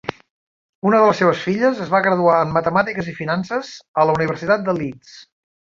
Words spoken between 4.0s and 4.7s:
a la Universitat